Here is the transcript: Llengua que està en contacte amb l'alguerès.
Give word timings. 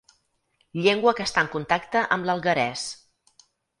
Llengua 0.85 1.13
que 1.19 1.27
està 1.29 1.43
en 1.47 1.49
contacte 1.57 2.03
amb 2.17 2.31
l'alguerès. 2.31 2.87